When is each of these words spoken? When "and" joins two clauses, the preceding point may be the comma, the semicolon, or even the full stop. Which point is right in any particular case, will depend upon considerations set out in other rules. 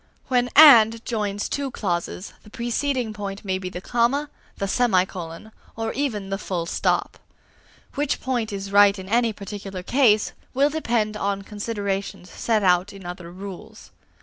When 0.29 0.49
"and" 0.55 1.05
joins 1.05 1.47
two 1.47 1.69
clauses, 1.69 2.33
the 2.41 2.49
preceding 2.49 3.13
point 3.13 3.45
may 3.45 3.59
be 3.59 3.69
the 3.69 3.81
comma, 3.81 4.31
the 4.57 4.67
semicolon, 4.67 5.51
or 5.75 5.93
even 5.93 6.31
the 6.31 6.39
full 6.39 6.65
stop. 6.65 7.19
Which 7.93 8.19
point 8.19 8.51
is 8.51 8.71
right 8.71 8.97
in 8.97 9.07
any 9.07 9.31
particular 9.31 9.83
case, 9.83 10.33
will 10.55 10.71
depend 10.71 11.15
upon 11.15 11.43
considerations 11.43 12.31
set 12.31 12.63
out 12.63 12.93
in 12.93 13.05
other 13.05 13.31
rules. 13.31 13.91